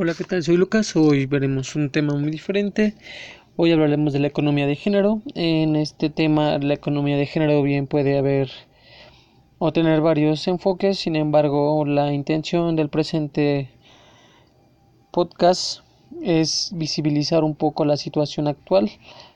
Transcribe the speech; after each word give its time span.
Hola, 0.00 0.14
¿qué 0.16 0.22
tal? 0.22 0.44
Soy 0.44 0.56
Lucas. 0.56 0.94
Hoy 0.94 1.26
veremos 1.26 1.74
un 1.74 1.90
tema 1.90 2.14
muy 2.14 2.30
diferente. 2.30 2.94
Hoy 3.56 3.72
hablaremos 3.72 4.12
de 4.12 4.20
la 4.20 4.28
economía 4.28 4.68
de 4.68 4.76
género. 4.76 5.22
En 5.34 5.74
este 5.74 6.08
tema, 6.08 6.56
la 6.58 6.74
economía 6.74 7.16
de 7.16 7.26
género 7.26 7.60
bien 7.64 7.88
puede 7.88 8.16
haber 8.16 8.48
o 9.58 9.72
tener 9.72 10.00
varios 10.00 10.46
enfoques. 10.46 11.00
Sin 11.00 11.16
embargo, 11.16 11.84
la 11.84 12.12
intención 12.12 12.76
del 12.76 12.90
presente 12.90 13.70
podcast 15.10 15.80
es 16.22 16.70
visibilizar 16.76 17.42
un 17.42 17.56
poco 17.56 17.84
la 17.84 17.96
situación 17.96 18.46
actual 18.46 18.92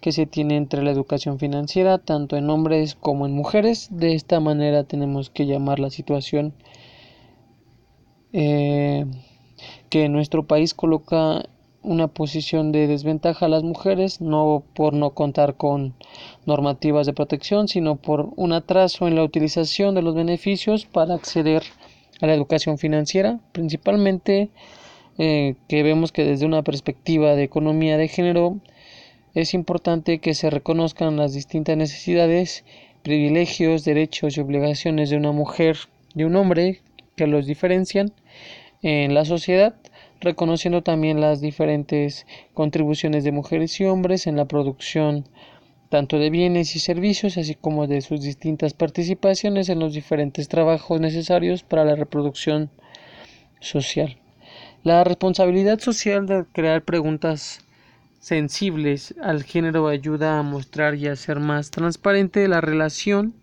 que 0.00 0.12
se 0.12 0.24
tiene 0.24 0.56
entre 0.56 0.84
la 0.84 0.92
educación 0.92 1.40
financiera, 1.40 1.98
tanto 1.98 2.36
en 2.36 2.48
hombres 2.48 2.94
como 2.94 3.26
en 3.26 3.32
mujeres. 3.32 3.88
De 3.90 4.14
esta 4.14 4.38
manera 4.38 4.84
tenemos 4.84 5.30
que 5.30 5.46
llamar 5.46 5.80
la 5.80 5.90
situación 5.90 6.54
eh, 8.32 9.04
que 9.94 10.08
nuestro 10.08 10.44
país 10.44 10.74
coloca 10.74 11.44
una 11.84 12.08
posición 12.08 12.72
de 12.72 12.88
desventaja 12.88 13.46
a 13.46 13.48
las 13.48 13.62
mujeres, 13.62 14.20
no 14.20 14.64
por 14.74 14.92
no 14.92 15.10
contar 15.10 15.54
con 15.54 15.94
normativas 16.46 17.06
de 17.06 17.12
protección, 17.12 17.68
sino 17.68 17.94
por 17.94 18.30
un 18.34 18.52
atraso 18.52 19.06
en 19.06 19.14
la 19.14 19.22
utilización 19.22 19.94
de 19.94 20.02
los 20.02 20.16
beneficios 20.16 20.84
para 20.84 21.14
acceder 21.14 21.62
a 22.20 22.26
la 22.26 22.34
educación 22.34 22.76
financiera, 22.76 23.38
principalmente 23.52 24.50
eh, 25.18 25.54
que 25.68 25.84
vemos 25.84 26.10
que 26.10 26.24
desde 26.24 26.44
una 26.44 26.64
perspectiva 26.64 27.36
de 27.36 27.44
economía 27.44 27.96
de 27.96 28.08
género 28.08 28.58
es 29.36 29.54
importante 29.54 30.18
que 30.18 30.34
se 30.34 30.50
reconozcan 30.50 31.16
las 31.16 31.34
distintas 31.34 31.76
necesidades, 31.76 32.64
privilegios, 33.04 33.84
derechos 33.84 34.36
y 34.36 34.40
obligaciones 34.40 35.08
de 35.10 35.18
una 35.18 35.30
mujer 35.30 35.76
y 36.16 36.24
un 36.24 36.34
hombre 36.34 36.80
que 37.14 37.28
los 37.28 37.46
diferencian 37.46 38.12
en 38.84 39.14
la 39.14 39.24
sociedad, 39.24 39.74
reconociendo 40.24 40.82
también 40.82 41.20
las 41.20 41.40
diferentes 41.40 42.26
contribuciones 42.54 43.22
de 43.24 43.32
mujeres 43.32 43.78
y 43.80 43.84
hombres 43.84 44.26
en 44.26 44.36
la 44.36 44.46
producción 44.46 45.24
tanto 45.90 46.18
de 46.18 46.30
bienes 46.30 46.74
y 46.74 46.80
servicios, 46.80 47.38
así 47.38 47.54
como 47.54 47.86
de 47.86 48.00
sus 48.00 48.20
distintas 48.20 48.74
participaciones 48.74 49.68
en 49.68 49.78
los 49.78 49.94
diferentes 49.94 50.48
trabajos 50.48 51.00
necesarios 51.00 51.62
para 51.62 51.84
la 51.84 51.94
reproducción 51.94 52.70
social. 53.60 54.18
La 54.82 55.04
responsabilidad 55.04 55.78
social 55.78 56.26
de 56.26 56.44
crear 56.52 56.82
preguntas 56.82 57.60
sensibles 58.18 59.14
al 59.22 59.44
género 59.44 59.86
ayuda 59.86 60.38
a 60.38 60.42
mostrar 60.42 60.94
y 60.96 61.06
a 61.06 61.12
hacer 61.12 61.38
más 61.40 61.70
transparente 61.70 62.48
la 62.48 62.60
relación 62.60 63.34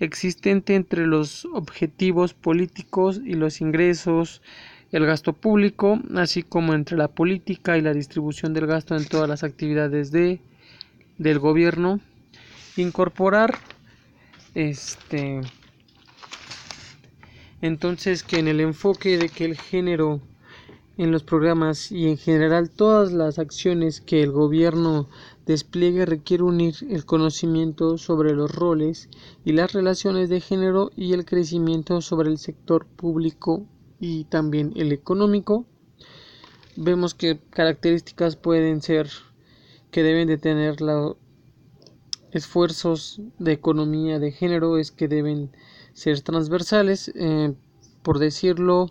existente 0.00 0.74
entre 0.74 1.06
los 1.06 1.44
objetivos 1.44 2.34
políticos 2.34 3.20
y 3.24 3.34
los 3.34 3.60
ingresos 3.60 4.42
el 4.92 5.06
gasto 5.06 5.32
público, 5.32 5.98
así 6.16 6.42
como 6.42 6.74
entre 6.74 6.98
la 6.98 7.08
política 7.08 7.78
y 7.78 7.80
la 7.80 7.94
distribución 7.94 8.52
del 8.52 8.66
gasto 8.66 8.94
en 8.94 9.06
todas 9.06 9.28
las 9.28 9.42
actividades 9.42 10.12
de, 10.12 10.40
del 11.18 11.38
gobierno, 11.38 12.00
incorporar 12.76 13.58
este 14.54 15.40
entonces 17.62 18.22
que 18.22 18.38
en 18.38 18.48
el 18.48 18.60
enfoque 18.60 19.16
de 19.16 19.28
que 19.28 19.44
el 19.46 19.56
género 19.56 20.20
en 20.98 21.10
los 21.10 21.22
programas 21.22 21.90
y 21.90 22.08
en 22.08 22.18
general 22.18 22.68
todas 22.68 23.12
las 23.12 23.38
acciones 23.38 24.00
que 24.02 24.22
el 24.22 24.30
gobierno 24.30 25.08
despliegue 25.46 26.04
requiere 26.04 26.42
unir 26.42 26.74
el 26.90 27.06
conocimiento 27.06 27.96
sobre 27.96 28.34
los 28.34 28.54
roles 28.54 29.08
y 29.44 29.52
las 29.52 29.72
relaciones 29.72 30.28
de 30.28 30.40
género 30.40 30.90
y 30.96 31.14
el 31.14 31.24
crecimiento 31.24 32.02
sobre 32.02 32.28
el 32.28 32.38
sector 32.38 32.84
público 32.84 33.66
y 34.02 34.24
también 34.24 34.72
el 34.74 34.90
económico. 34.90 35.64
Vemos 36.74 37.14
que 37.14 37.38
características 37.50 38.34
pueden 38.34 38.82
ser 38.82 39.08
que 39.92 40.02
deben 40.02 40.26
de 40.26 40.38
tener 40.38 40.80
los 40.80 41.16
esfuerzos 42.32 43.20
de 43.38 43.52
economía 43.52 44.18
de 44.18 44.32
género 44.32 44.76
es 44.76 44.90
que 44.90 45.06
deben 45.06 45.52
ser 45.92 46.20
transversales, 46.22 47.12
eh, 47.14 47.54
por 48.02 48.18
decirlo, 48.18 48.90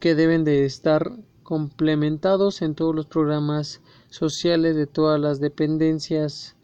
que 0.00 0.16
deben 0.16 0.42
de 0.42 0.64
estar 0.64 1.12
complementados 1.44 2.60
en 2.60 2.74
todos 2.74 2.96
los 2.96 3.06
programas 3.06 3.80
sociales 4.10 4.74
de 4.74 4.88
todas 4.88 5.20
las 5.20 5.38
dependencias 5.38 6.56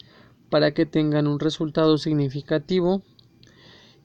para 0.50 0.74
que 0.74 0.84
tengan 0.84 1.28
un 1.28 1.38
resultado 1.38 1.96
significativo 1.98 3.02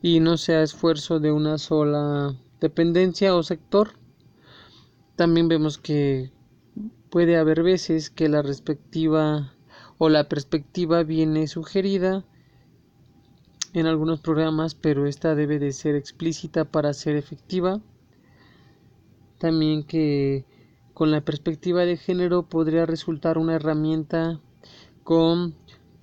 y 0.03 0.19
no 0.19 0.38
sea 0.38 0.61
esfuerzo 0.61 1.19
de 1.19 1.31
una 1.31 1.57
sola 1.57 2.35
dependencia 2.59 3.35
o 3.35 3.43
sector. 3.43 3.91
También 5.15 5.47
vemos 5.47 5.77
que 5.77 6.31
puede 7.09 7.37
haber 7.37 7.63
veces 7.63 8.09
que 8.09 8.29
la 8.29 8.41
respectiva 8.41 9.53
o 9.97 10.09
la 10.09 10.29
perspectiva 10.29 11.03
viene 11.03 11.47
sugerida 11.47 12.25
en 13.73 13.85
algunos 13.85 14.19
programas, 14.19 14.75
pero 14.75 15.05
esta 15.05 15.35
debe 15.35 15.59
de 15.59 15.71
ser 15.73 15.95
explícita 15.95 16.65
para 16.65 16.93
ser 16.93 17.15
efectiva. 17.15 17.81
También 19.37 19.83
que 19.83 20.45
con 20.93 21.11
la 21.11 21.21
perspectiva 21.21 21.85
de 21.85 21.97
género 21.97 22.43
podría 22.43 22.85
resultar 22.85 23.37
una 23.37 23.55
herramienta 23.55 24.39
con 25.03 25.55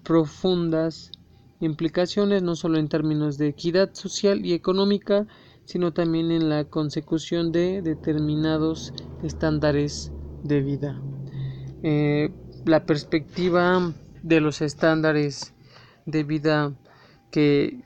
profundas 0.02 1.10
implicaciones 1.60 2.42
no 2.42 2.54
solo 2.54 2.78
en 2.78 2.88
términos 2.88 3.38
de 3.38 3.48
equidad 3.48 3.94
social 3.94 4.44
y 4.44 4.52
económica, 4.52 5.26
sino 5.66 5.92
también 5.92 6.30
en 6.30 6.48
la 6.48 6.64
consecución 6.64 7.52
de 7.52 7.82
determinados 7.82 8.94
estándares 9.20 10.12
de 10.42 10.62
vida. 10.62 11.02
Eh, 11.82 12.30
la 12.64 12.86
perspectiva 12.86 13.92
de 14.22 14.40
los 14.40 14.62
estándares 14.62 15.52
de 16.06 16.24
vida 16.24 16.72
que 17.30 17.84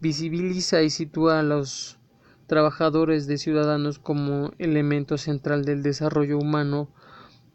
visibiliza 0.00 0.82
y 0.82 0.90
sitúa 0.90 1.40
a 1.40 1.42
los 1.44 1.98
trabajadores 2.46 3.26
de 3.26 3.38
ciudadanos 3.38 3.98
como 3.98 4.50
elemento 4.58 5.18
central 5.18 5.64
del 5.64 5.82
desarrollo 5.82 6.38
humano 6.38 6.88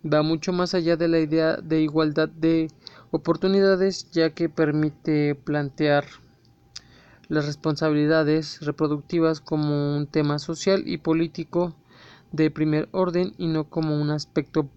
va 0.06 0.22
mucho 0.22 0.54
más 0.54 0.74
allá 0.74 0.96
de 0.96 1.08
la 1.08 1.20
idea 1.20 1.58
de 1.58 1.82
igualdad 1.82 2.30
de 2.30 2.70
oportunidades 3.12 4.10
ya 4.12 4.30
que 4.30 4.48
permite 4.48 5.36
plantear 5.36 6.06
las 7.28 7.46
responsabilidades 7.46 8.62
reproductivas 8.62 9.42
como 9.42 9.96
un 9.96 10.08
tema 10.08 10.40
social 10.40 10.84
y 10.86 10.98
político 10.98 11.76
de 12.32 12.52
primer 12.52 12.90
orden 12.92 13.34
y 13.38 13.48
no 13.48 13.70
como 13.70 14.00
un 14.00 14.12
aspecto 14.12 14.70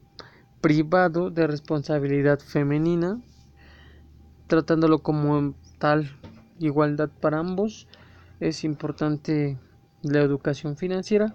privado 0.60 1.31
de 1.31 1.47
responsabilidad 1.47 2.41
femenina, 2.41 3.20
tratándolo 4.47 5.00
como 5.00 5.54
tal 5.78 6.10
igualdad 6.58 7.10
para 7.20 7.38
ambos. 7.38 7.87
Es 8.41 8.64
importante 8.64 9.58
la 10.03 10.20
educación 10.20 10.76
financiera, 10.76 11.34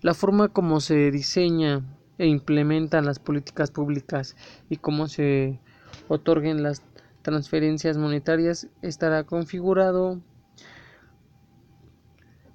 la 0.00 0.14
forma 0.14 0.48
como 0.48 0.80
se 0.80 1.10
diseña 1.10 1.82
e 2.18 2.26
implementan 2.26 3.06
las 3.06 3.18
políticas 3.18 3.70
públicas 3.70 4.36
y 4.68 4.76
cómo 4.76 5.08
se 5.08 5.60
otorguen 6.08 6.62
las 6.62 6.82
transferencias 7.22 7.96
monetarias 7.96 8.68
estará 8.82 9.24
configurado 9.24 10.20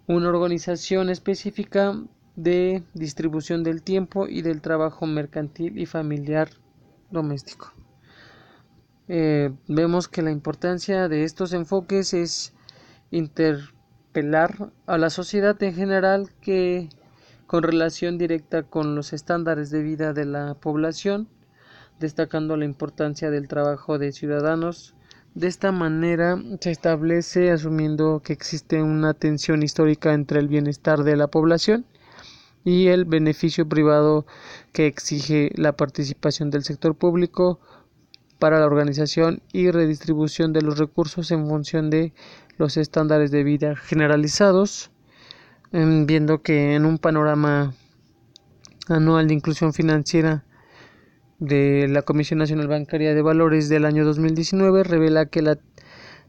una 0.07 0.29
organización 0.29 1.09
específica 1.09 2.01
de 2.37 2.83
distribución 2.93 3.63
del 3.63 3.83
tiempo 3.83 4.27
y 4.27 4.41
del 4.41 4.61
trabajo 4.61 5.05
mercantil 5.05 5.77
y 5.77 5.85
familiar 5.85 6.49
doméstico. 7.11 7.73
Eh, 9.09 9.51
vemos 9.67 10.07
que 10.07 10.21
la 10.21 10.31
importancia 10.31 11.07
de 11.09 11.23
estos 11.23 11.53
enfoques 11.53 12.13
es 12.13 12.53
interpelar 13.11 14.71
a 14.85 14.97
la 14.97 15.09
sociedad 15.09 15.61
en 15.61 15.73
general 15.73 16.29
que 16.41 16.89
con 17.45 17.63
relación 17.63 18.17
directa 18.17 18.63
con 18.63 18.95
los 18.95 19.13
estándares 19.13 19.69
de 19.71 19.81
vida 19.81 20.13
de 20.13 20.25
la 20.25 20.55
población, 20.55 21.29
destacando 21.99 22.57
la 22.57 22.65
importancia 22.65 23.31
del 23.31 23.47
trabajo 23.47 23.97
de 23.97 24.11
ciudadanos 24.11 24.96
de 25.37 25.47
esta 25.47 25.71
manera 25.71 26.41
se 26.59 26.71
establece 26.71 27.51
asumiendo 27.51 28.23
que 28.23 28.33
existe 28.33 28.81
una 28.81 29.13
tensión 29.13 29.61
histórica 29.61 30.15
entre 30.15 30.39
el 30.39 30.47
bienestar 30.47 31.03
de 31.03 31.15
la 31.15 31.27
población 31.27 31.85
y 32.65 32.87
el 32.87 33.05
beneficio 33.05 33.69
privado 33.69 34.25
que 34.73 34.87
exige 34.87 35.51
la 35.53 35.73
participación 35.73 36.49
del 36.49 36.63
sector 36.63 36.95
público 36.95 37.59
para 38.39 38.59
la 38.59 38.65
organización 38.65 39.43
y 39.53 39.69
redistribución 39.69 40.53
de 40.53 40.63
los 40.63 40.79
recursos 40.79 41.29
en 41.29 41.47
función 41.47 41.91
de 41.91 42.13
los 42.57 42.75
estándares 42.75 43.29
de 43.29 43.43
vida 43.43 43.75
generalizados, 43.75 44.89
viendo 45.71 46.41
que 46.41 46.73
en 46.73 46.83
un 46.83 46.97
panorama 46.97 47.75
anual 48.87 49.27
de 49.27 49.35
inclusión 49.35 49.71
financiera 49.71 50.46
de 51.39 51.87
la 51.87 52.01
Comisión 52.01 52.39
Nacional 52.39 52.67
Bancaria 52.67 53.13
de 53.13 53.21
Valores 53.21 53.69
del 53.69 53.85
año 53.85 54.03
2019 54.05 54.83
revela 54.83 55.27
que 55.27 55.41
la 55.41 55.57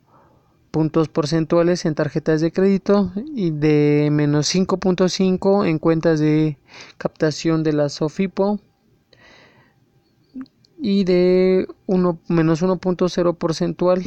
puntos 0.73 1.07
porcentuales 1.07 1.85
en 1.85 1.93
tarjetas 1.93 2.41
de 2.41 2.51
crédito 2.51 3.11
y 3.35 3.51
de 3.51 4.09
menos 4.11 4.47
5.5 4.55 5.67
en 5.67 5.77
cuentas 5.77 6.19
de 6.19 6.57
captación 6.97 7.61
de 7.61 7.73
la 7.73 7.89
SOFIPO 7.89 8.59
y 10.79 11.03
de 11.03 11.67
1, 11.85 12.19
menos 12.27 12.63
1.0 12.63 13.37
porcentual 13.37 14.01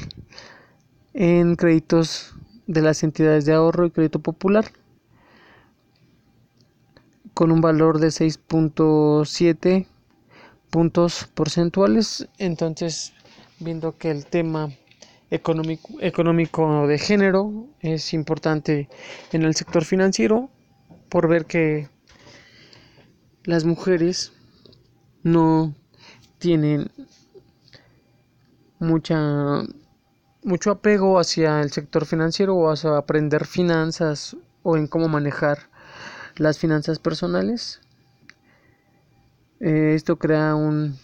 en 1.14 1.54
créditos 1.54 2.34
de 2.66 2.82
las 2.82 3.04
entidades 3.04 3.44
de 3.44 3.52
ahorro 3.52 3.86
y 3.86 3.92
crédito 3.92 4.18
popular 4.18 4.64
con 7.32 7.52
un 7.52 7.60
valor 7.60 8.00
de 8.00 8.08
6.7 8.08 9.86
puntos 10.70 11.28
porcentuales. 11.32 12.26
Entonces 12.38 13.12
viendo 13.60 13.96
que 13.96 14.10
el 14.10 14.26
tema 14.26 14.70
económico, 15.30 16.86
de 16.86 16.98
género 16.98 17.66
es 17.80 18.12
importante 18.14 18.88
en 19.32 19.42
el 19.42 19.54
sector 19.54 19.84
financiero 19.84 20.50
por 21.08 21.28
ver 21.28 21.46
que 21.46 21.88
las 23.44 23.64
mujeres 23.64 24.32
no 25.22 25.74
tienen 26.38 26.90
mucha 28.78 29.62
mucho 30.42 30.70
apego 30.70 31.18
hacia 31.18 31.60
el 31.60 31.72
sector 31.72 32.06
financiero 32.06 32.54
o 32.54 32.70
hacia 32.70 32.96
aprender 32.96 33.46
finanzas 33.46 34.36
o 34.62 34.76
en 34.76 34.86
cómo 34.86 35.08
manejar 35.08 35.58
las 36.36 36.58
finanzas 36.58 37.00
personales. 37.00 37.80
Eh, 39.58 39.94
esto 39.96 40.16
crea 40.16 40.54
un, 40.54 40.98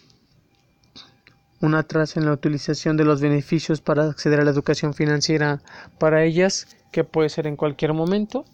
un 1.63 1.75
atraso 1.77 2.19
en 2.19 2.27
la 2.27 2.33
utilización 2.33 2.97
de 2.97 3.05
los 3.05 3.21
beneficios 3.21 3.81
para 3.81 4.05
acceder 4.05 4.41
a 4.41 4.45
la 4.45 4.51
educación 4.51 4.95
financiera 4.95 5.63
para 5.99 6.25
ellas, 6.25 6.67
que 6.91 7.05
puede 7.05 7.29
ser 7.29 7.47
en 7.47 7.57
cualquier 7.57 7.93
momento, 7.95 8.45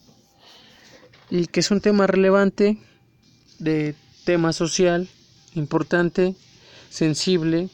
y 1.31 1.47
que 1.47 1.61
es 1.61 1.71
un 1.71 1.81
tema 1.81 2.07
relevante 2.07 2.79
de 3.59 3.95
tema 4.25 4.53
social 4.53 5.09
importante 5.55 6.37
sensible, 6.91 7.71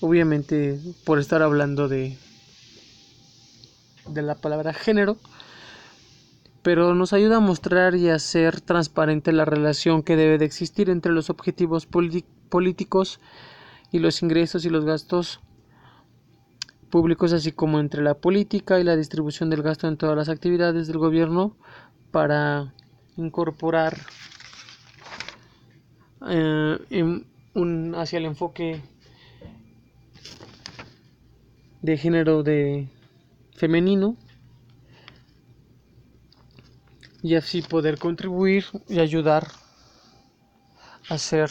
obviamente 0.00 0.80
por 1.04 1.18
estar 1.18 1.42
hablando 1.42 1.86
de, 1.88 2.16
de 4.08 4.22
la 4.22 4.34
palabra 4.34 4.72
género, 4.72 5.18
pero 6.62 6.94
nos 6.94 7.12
ayuda 7.12 7.36
a 7.36 7.40
mostrar 7.40 7.94
y 7.94 8.08
a 8.08 8.14
hacer 8.14 8.62
transparente 8.62 9.32
la 9.32 9.44
relación 9.44 10.02
que 10.02 10.16
debe 10.16 10.38
de 10.38 10.46
existir 10.46 10.88
entre 10.88 11.12
los 11.12 11.28
objetivos 11.30 11.86
políticos 11.86 13.20
y 13.92 13.98
los 13.98 14.22
ingresos 14.22 14.64
y 14.64 14.70
los 14.70 14.84
gastos 14.84 15.40
públicos, 16.90 17.32
así 17.32 17.52
como 17.52 17.80
entre 17.80 18.02
la 18.02 18.14
política 18.14 18.78
y 18.80 18.84
la 18.84 18.96
distribución 18.96 19.50
del 19.50 19.62
gasto 19.62 19.88
en 19.88 19.96
todas 19.96 20.16
las 20.16 20.28
actividades 20.28 20.86
del 20.86 20.98
gobierno 20.98 21.56
para 22.10 22.72
incorporar 23.16 23.98
eh, 26.28 27.24
hacia 27.94 28.18
el 28.18 28.24
enfoque 28.24 28.82
de 31.82 31.96
género 31.96 32.42
de 32.42 32.88
femenino 33.54 34.16
y 37.22 37.34
así 37.34 37.62
poder 37.62 37.98
contribuir 37.98 38.64
y 38.88 39.00
ayudar 39.00 39.48
a 41.08 41.14
hacer 41.14 41.50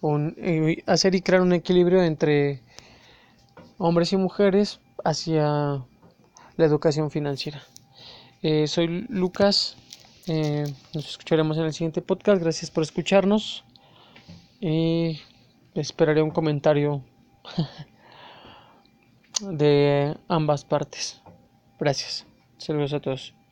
un, 0.00 0.34
eh, 0.38 0.82
hacer 0.86 1.14
y 1.14 1.22
crear 1.22 1.42
un 1.42 1.52
equilibrio 1.52 2.02
entre 2.02 2.62
hombres 3.78 4.12
y 4.12 4.16
mujeres 4.16 4.80
hacia 5.04 5.46
la 6.56 6.64
educación 6.64 7.10
financiera. 7.10 7.62
Eh, 8.42 8.66
soy 8.66 9.06
Lucas, 9.08 9.76
eh, 10.26 10.64
nos 10.94 11.08
escucharemos 11.08 11.56
en 11.58 11.64
el 11.64 11.72
siguiente 11.72 12.02
podcast, 12.02 12.42
gracias 12.42 12.70
por 12.70 12.82
escucharnos 12.82 13.64
y 14.60 15.20
esperaré 15.74 16.22
un 16.22 16.30
comentario 16.30 17.02
de 19.40 20.16
ambas 20.28 20.64
partes. 20.64 21.20
Gracias. 21.78 22.26
Saludos 22.58 22.94
a 22.94 23.00
todos. 23.00 23.45